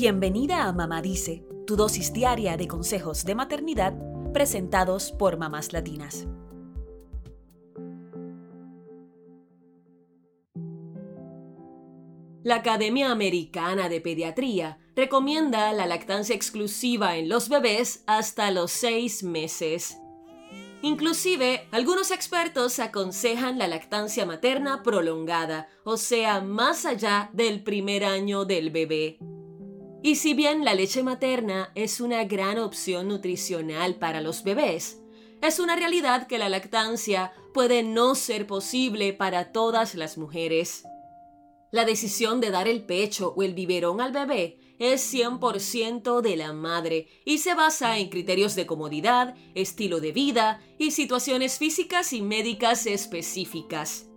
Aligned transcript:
Bienvenida 0.00 0.68
a 0.68 0.72
Mamá 0.72 1.02
Dice, 1.02 1.44
tu 1.66 1.74
dosis 1.74 2.12
diaria 2.12 2.56
de 2.56 2.68
consejos 2.68 3.24
de 3.24 3.34
maternidad 3.34 3.94
presentados 4.32 5.10
por 5.10 5.38
mamás 5.38 5.72
latinas. 5.72 6.28
La 12.44 12.54
Academia 12.54 13.10
Americana 13.10 13.88
de 13.88 14.00
Pediatría 14.00 14.78
recomienda 14.94 15.72
la 15.72 15.86
lactancia 15.86 16.36
exclusiva 16.36 17.16
en 17.16 17.28
los 17.28 17.48
bebés 17.48 18.04
hasta 18.06 18.52
los 18.52 18.70
seis 18.70 19.24
meses. 19.24 19.98
Inclusive, 20.80 21.66
algunos 21.72 22.12
expertos 22.12 22.78
aconsejan 22.78 23.58
la 23.58 23.66
lactancia 23.66 24.24
materna 24.24 24.84
prolongada, 24.84 25.66
o 25.82 25.96
sea, 25.96 26.40
más 26.40 26.86
allá 26.86 27.30
del 27.32 27.64
primer 27.64 28.04
año 28.04 28.44
del 28.44 28.70
bebé. 28.70 29.18
Y 30.02 30.16
si 30.16 30.34
bien 30.34 30.64
la 30.64 30.74
leche 30.74 31.02
materna 31.02 31.72
es 31.74 32.00
una 32.00 32.24
gran 32.24 32.58
opción 32.58 33.08
nutricional 33.08 33.96
para 33.96 34.20
los 34.20 34.44
bebés, 34.44 35.00
es 35.42 35.58
una 35.58 35.76
realidad 35.76 36.26
que 36.26 36.38
la 36.38 36.48
lactancia 36.48 37.32
puede 37.54 37.82
no 37.82 38.14
ser 38.14 38.46
posible 38.46 39.12
para 39.12 39.52
todas 39.52 39.94
las 39.94 40.18
mujeres. 40.18 40.84
La 41.70 41.84
decisión 41.84 42.40
de 42.40 42.50
dar 42.50 42.66
el 42.66 42.84
pecho 42.86 43.34
o 43.36 43.42
el 43.42 43.54
biberón 43.54 44.00
al 44.00 44.12
bebé 44.12 44.58
es 44.78 45.12
100% 45.12 46.20
de 46.20 46.36
la 46.36 46.52
madre 46.52 47.08
y 47.24 47.38
se 47.38 47.54
basa 47.54 47.98
en 47.98 48.08
criterios 48.08 48.54
de 48.54 48.66
comodidad, 48.66 49.34
estilo 49.54 50.00
de 50.00 50.12
vida 50.12 50.62
y 50.78 50.92
situaciones 50.92 51.58
físicas 51.58 52.12
y 52.12 52.22
médicas 52.22 52.86
específicas. 52.86 54.08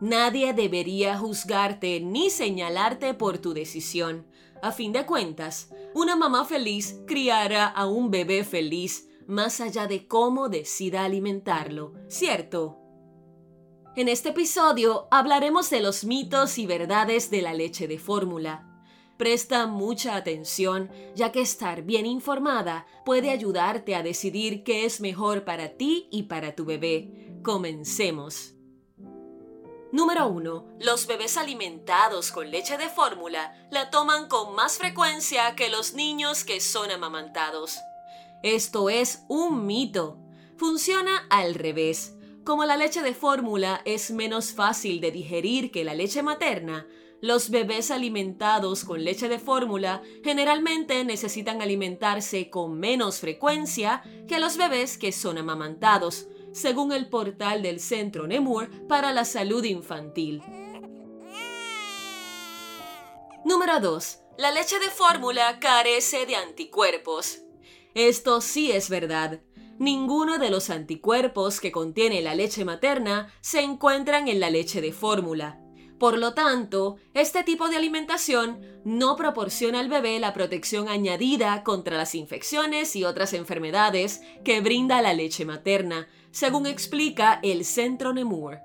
Nadie 0.00 0.52
debería 0.52 1.16
juzgarte 1.18 2.00
ni 2.00 2.28
señalarte 2.30 3.14
por 3.14 3.38
tu 3.38 3.54
decisión. 3.54 4.26
A 4.64 4.72
fin 4.72 4.92
de 4.92 5.04
cuentas, 5.04 5.68
una 5.92 6.16
mamá 6.16 6.46
feliz 6.46 6.98
criará 7.06 7.66
a 7.66 7.86
un 7.86 8.10
bebé 8.10 8.44
feliz 8.44 9.06
más 9.26 9.60
allá 9.60 9.86
de 9.86 10.08
cómo 10.08 10.48
decida 10.48 11.04
alimentarlo, 11.04 11.92
¿cierto? 12.08 12.78
En 13.94 14.08
este 14.08 14.30
episodio 14.30 15.06
hablaremos 15.10 15.68
de 15.68 15.82
los 15.82 16.04
mitos 16.04 16.56
y 16.56 16.64
verdades 16.64 17.30
de 17.30 17.42
la 17.42 17.52
leche 17.52 17.86
de 17.86 17.98
fórmula 17.98 18.70
Presta 19.18 19.66
mucha 19.66 20.16
atención, 20.16 20.90
ya 21.14 21.30
que 21.30 21.42
estar 21.42 21.82
bien 21.82 22.06
informada 22.06 22.86
puede 23.04 23.28
ayudarte 23.28 23.94
a 23.94 24.02
decidir 24.02 24.64
qué 24.64 24.86
es 24.86 25.02
mejor 25.02 25.44
para 25.44 25.76
ti 25.76 26.08
y 26.10 26.22
para 26.22 26.54
tu 26.54 26.64
bebé. 26.64 27.38
Comencemos. 27.42 28.54
Número 29.94 30.26
1. 30.26 30.64
Los 30.80 31.06
bebés 31.06 31.36
alimentados 31.36 32.32
con 32.32 32.50
leche 32.50 32.76
de 32.76 32.88
fórmula 32.88 33.54
la 33.70 33.90
toman 33.90 34.26
con 34.26 34.56
más 34.56 34.76
frecuencia 34.76 35.54
que 35.54 35.68
los 35.68 35.94
niños 35.94 36.42
que 36.42 36.58
son 36.58 36.90
amamantados. 36.90 37.78
Esto 38.42 38.90
es 38.90 39.22
un 39.28 39.66
mito. 39.66 40.18
Funciona 40.56 41.28
al 41.30 41.54
revés. 41.54 42.16
Como 42.42 42.64
la 42.64 42.76
leche 42.76 43.02
de 43.02 43.14
fórmula 43.14 43.82
es 43.84 44.10
menos 44.10 44.52
fácil 44.52 45.00
de 45.00 45.12
digerir 45.12 45.70
que 45.70 45.84
la 45.84 45.94
leche 45.94 46.24
materna, 46.24 46.88
los 47.20 47.50
bebés 47.50 47.92
alimentados 47.92 48.84
con 48.84 49.04
leche 49.04 49.28
de 49.28 49.38
fórmula 49.38 50.02
generalmente 50.24 51.04
necesitan 51.04 51.62
alimentarse 51.62 52.50
con 52.50 52.80
menos 52.80 53.20
frecuencia 53.20 54.02
que 54.26 54.40
los 54.40 54.56
bebés 54.56 54.98
que 54.98 55.12
son 55.12 55.38
amamantados, 55.38 56.26
según 56.54 56.92
el 56.92 57.08
portal 57.08 57.62
del 57.62 57.80
Centro 57.80 58.26
Nemur 58.26 58.70
para 58.86 59.12
la 59.12 59.24
Salud 59.24 59.64
Infantil. 59.64 60.40
Número 63.44 63.80
2. 63.80 64.18
La 64.38 64.52
leche 64.52 64.78
de 64.78 64.88
fórmula 64.88 65.58
carece 65.58 66.26
de 66.26 66.36
anticuerpos. 66.36 67.40
Esto 67.94 68.40
sí 68.40 68.70
es 68.70 68.88
verdad. 68.88 69.40
Ninguno 69.78 70.38
de 70.38 70.50
los 70.50 70.70
anticuerpos 70.70 71.60
que 71.60 71.72
contiene 71.72 72.22
la 72.22 72.36
leche 72.36 72.64
materna 72.64 73.32
se 73.40 73.60
encuentran 73.60 74.28
en 74.28 74.38
la 74.38 74.48
leche 74.48 74.80
de 74.80 74.92
fórmula. 74.92 75.60
Por 75.98 76.18
lo 76.18 76.34
tanto, 76.34 76.96
este 77.14 77.44
tipo 77.44 77.68
de 77.68 77.76
alimentación 77.76 78.60
no 78.84 79.16
proporciona 79.16 79.80
al 79.80 79.88
bebé 79.88 80.18
la 80.20 80.32
protección 80.32 80.88
añadida 80.88 81.62
contra 81.64 81.96
las 81.96 82.14
infecciones 82.14 82.94
y 82.94 83.04
otras 83.04 83.32
enfermedades 83.32 84.20
que 84.44 84.60
brinda 84.60 85.00
la 85.02 85.14
leche 85.14 85.44
materna, 85.44 86.08
según 86.34 86.66
explica 86.66 87.38
el 87.44 87.64
Centro 87.64 88.12
Nemur. 88.12 88.58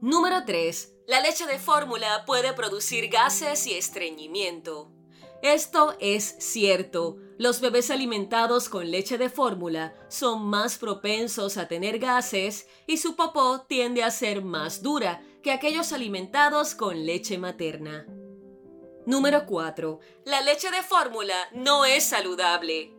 Número 0.00 0.44
3. 0.46 0.94
La 1.06 1.20
leche 1.20 1.46
de 1.46 1.58
fórmula 1.58 2.24
puede 2.24 2.54
producir 2.54 3.08
gases 3.08 3.66
y 3.66 3.74
estreñimiento. 3.74 4.90
Esto 5.42 5.94
es 6.00 6.36
cierto. 6.38 7.18
Los 7.36 7.60
bebés 7.60 7.90
alimentados 7.90 8.70
con 8.70 8.90
leche 8.90 9.18
de 9.18 9.28
fórmula 9.28 9.94
son 10.08 10.46
más 10.46 10.78
propensos 10.78 11.58
a 11.58 11.68
tener 11.68 11.98
gases 11.98 12.66
y 12.86 12.96
su 12.96 13.14
popó 13.14 13.66
tiende 13.68 14.02
a 14.02 14.10
ser 14.10 14.42
más 14.42 14.82
dura 14.82 15.22
que 15.42 15.52
aquellos 15.52 15.92
alimentados 15.92 16.74
con 16.74 17.04
leche 17.04 17.36
materna. 17.36 18.06
Número 19.04 19.44
4. 19.44 20.00
La 20.24 20.40
leche 20.40 20.70
de 20.70 20.82
fórmula 20.82 21.36
no 21.52 21.84
es 21.84 22.04
saludable. 22.04 22.95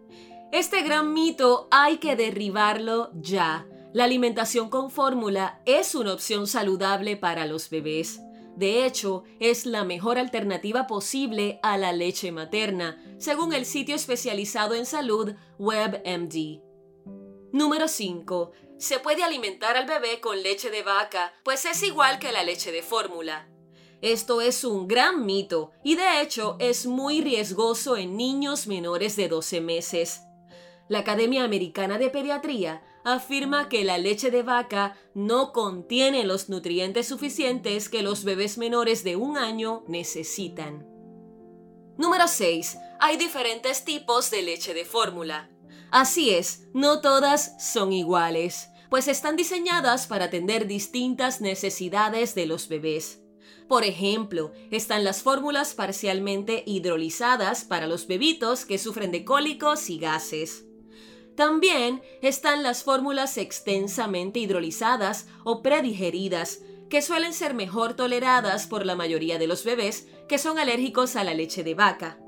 Este 0.52 0.81
gran 0.81 1.13
mito 1.13 1.68
hay 1.72 1.97
que 1.97 2.16
derribarlo 2.16 3.12
ya. 3.13 3.68
La 3.91 4.06
alimentación 4.06 4.69
con 4.69 4.90
fórmula 4.90 5.62
es 5.66 5.94
una 5.94 6.13
opción 6.13 6.47
saludable 6.47 7.18
para 7.18 7.46
los 7.46 7.69
bebés. 7.69 8.22
De 8.56 8.86
hecho, 8.86 9.24
es 9.40 9.66
la 9.66 9.84
mejor 9.84 10.18
alternativa 10.18 10.88
posible 10.88 11.59
a 11.63 11.78
la 11.78 11.91
leche 11.91 12.31
materna, 12.31 13.03
según 13.18 13.53
el 13.53 13.66
sitio 13.66 13.94
especializado 13.96 14.74
en 14.74 14.86
salud 14.86 15.34
WebMD. 15.59 16.62
Número 17.52 17.88
5. 17.88 18.52
Se 18.78 19.00
puede 19.00 19.24
alimentar 19.24 19.75
al 19.75 19.86
bebé 19.86 20.22
con 20.22 20.41
leche 20.41 20.69
de 20.69 20.81
vaca, 20.81 21.34
pues 21.44 21.66
es 21.66 21.84
igual 21.84 22.19
que 22.19 22.31
la 22.31 22.44
leche 22.44 22.72
de 22.72 22.84
fórmula. 22.84 23.50
Esto 24.02 24.41
es 24.41 24.63
un 24.63 24.88
gran 24.88 25.25
mito 25.25 25.72
y 25.84 25.96
de 25.96 26.22
hecho 26.22 26.56
es 26.59 26.86
muy 26.86 27.22
riesgoso 27.22 27.97
en 27.97 28.16
niños 28.16 28.68
menores 28.68 29.16
de 29.16 29.28
12 29.28 29.59
meses. 29.59 30.22
La 30.90 31.00
Academia 31.00 31.44
Americana 31.44 31.98
de 31.98 32.09
Pediatría 32.09 32.81
afirma 33.03 33.70
que 33.70 33.84
la 33.84 33.98
leche 33.98 34.31
de 34.31 34.44
vaca 34.44 34.98
no 35.14 35.53
contiene 35.53 36.24
los 36.24 36.50
nutrientes 36.50 37.08
suficientes 37.08 37.90
que 37.90 38.03
los 38.03 38.24
bebés 38.24 38.58
menores 38.58 39.03
de 39.03 39.16
un 39.16 39.38
año 39.38 39.84
necesitan. 39.88 40.86
Número 41.98 42.28
6. 42.28 42.78
Hay 43.00 43.18
diferentes 43.18 43.84
tipos 43.84 44.30
de 44.30 44.44
leche 44.44 44.74
de 44.74 44.86
fórmula. 44.86 45.50
Así 45.90 46.31
es, 46.31 46.68
no 46.74 47.02
todas 47.02 47.56
son 47.64 47.92
iguales, 47.92 48.69
pues 48.90 49.08
están 49.08 49.36
diseñadas 49.36 50.08
para 50.08 50.25
atender 50.25 50.68
distintas 50.68 51.42
necesidades 51.42 52.36
de 52.36 52.46
los 52.46 52.68
bebés. 52.68 53.22
Por 53.68 53.84
ejemplo, 53.84 54.54
están 54.72 55.04
las 55.04 55.22
fórmulas 55.22 55.74
parcialmente 55.74 56.64
hidrolizadas 56.66 57.66
para 57.66 57.88
los 57.88 58.08
bebitos 58.08 58.66
que 58.66 58.78
sufren 58.78 59.12
de 59.12 59.25
cólicos 59.25 59.90
y 59.90 59.98
gases. 59.98 60.66
También 61.38 62.02
están 62.24 62.64
las 62.64 62.84
fórmulas 62.84 63.38
extensamente 63.38 64.40
hidrolizadas 64.40 65.28
o 65.44 65.62
predigeridas, 65.62 66.64
que 66.90 67.03
suelen 67.03 67.31
ser 67.31 67.53
mejor 67.53 67.94
toleradas 67.94 68.66
por 68.66 68.88
la 68.88 68.96
mayoría 68.96 69.38
de 69.38 69.46
los 69.46 69.64
bebés 69.64 70.08
que 70.28 70.40
son 70.40 70.58
alérgicos 70.58 71.16
a 71.16 71.24
la 71.24 71.36
leche 71.36 71.64
de 71.64 71.75
vaca. 71.75 72.20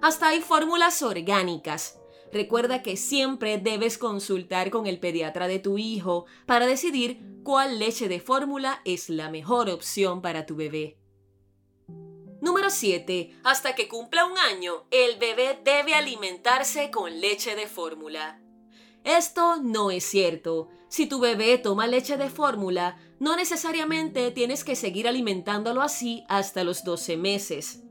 Hasta 0.00 0.28
hay 0.28 0.40
fórmulas 0.40 1.02
orgánicas. 1.02 1.98
Recuerda 2.32 2.82
que 2.82 2.96
siempre 2.96 3.58
debes 3.58 3.98
consultar 3.98 4.70
con 4.70 4.86
el 4.86 5.00
pediatra 5.00 5.48
de 5.48 5.58
tu 5.58 5.76
hijo 5.76 6.24
para 6.46 6.66
decidir 6.66 7.20
cuál 7.42 7.78
leche 7.78 8.08
de 8.08 8.20
fórmula 8.20 8.80
es 8.86 9.10
la 9.10 9.28
mejor 9.28 9.68
opción 9.68 10.22
para 10.22 10.46
tu 10.46 10.56
bebé. 10.56 10.96
Número 12.40 12.70
7. 12.70 13.38
Hasta 13.44 13.74
que 13.74 13.86
cumpla 13.86 14.24
un 14.24 14.38
año, 14.38 14.86
el 14.90 15.18
bebé 15.18 15.60
debe 15.62 15.94
alimentarse 15.94 16.90
con 16.90 17.20
leche 17.20 17.54
de 17.54 17.66
fórmula. 17.66 18.40
Esto 19.06 19.62
no 19.62 19.92
es 19.92 20.02
cierto. 20.02 20.68
Si 20.88 21.06
tu 21.06 21.20
bebé 21.20 21.58
toma 21.58 21.86
leche 21.86 22.16
de 22.16 22.28
fórmula, 22.28 22.98
no 23.20 23.36
necesariamente 23.36 24.32
tienes 24.32 24.64
que 24.64 24.74
seguir 24.74 25.06
alimentándolo 25.06 25.80
así 25.80 26.24
hasta 26.28 26.64
los 26.64 26.82
12 26.82 27.16
meses. 27.16 27.84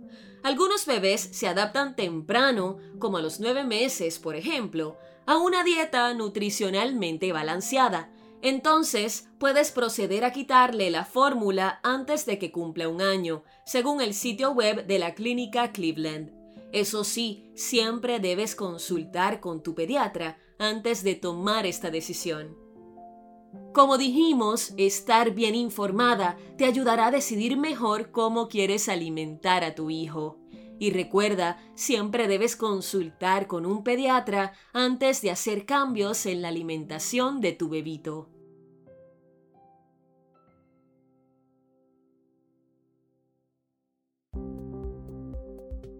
Algunos 0.43 0.85
bebés 0.85 1.21
se 1.21 1.47
adaptan 1.47 1.95
temprano, 1.95 2.79
como 2.99 3.15
a 3.15 3.21
los 3.21 3.39
9 3.39 3.63
meses, 3.63 4.19
por 4.19 4.35
ejemplo, 4.35 4.97
a 5.25 5.37
una 5.37 5.63
dieta 5.63 6.13
nutricionalmente 6.13 7.31
balanceada. 7.31 8.11
Entonces, 8.41 9.29
puedes 9.39 9.71
proceder 9.71 10.25
a 10.25 10.33
quitarle 10.33 10.91
la 10.91 11.05
fórmula 11.05 11.79
antes 11.81 12.25
de 12.25 12.37
que 12.39 12.51
cumpla 12.51 12.89
un 12.89 13.01
año, 13.01 13.45
según 13.65 14.01
el 14.01 14.13
sitio 14.13 14.51
web 14.51 14.85
de 14.85 14.99
la 14.99 15.15
clínica 15.15 15.71
Cleveland. 15.71 16.44
Eso 16.75 17.05
sí, 17.05 17.49
siempre 17.55 18.19
debes 18.19 18.53
consultar 18.53 19.39
con 19.39 19.63
tu 19.63 19.75
pediatra 19.75 20.37
antes 20.59 21.05
de 21.05 21.15
tomar 21.15 21.65
esta 21.65 21.89
decisión. 21.89 22.57
Como 23.73 23.97
dijimos, 23.97 24.73
estar 24.75 25.33
bien 25.33 25.55
informada 25.55 26.37
te 26.57 26.65
ayudará 26.65 27.07
a 27.07 27.11
decidir 27.11 27.55
mejor 27.55 28.11
cómo 28.11 28.49
quieres 28.49 28.89
alimentar 28.89 29.63
a 29.63 29.73
tu 29.73 29.89
hijo. 29.89 30.37
Y 30.77 30.91
recuerda, 30.91 31.63
siempre 31.75 32.27
debes 32.27 32.57
consultar 32.57 33.47
con 33.47 33.65
un 33.65 33.81
pediatra 33.85 34.51
antes 34.73 35.21
de 35.21 35.31
hacer 35.31 35.65
cambios 35.65 36.25
en 36.25 36.41
la 36.41 36.49
alimentación 36.49 37.39
de 37.39 37.53
tu 37.53 37.69
bebito. 37.69 38.34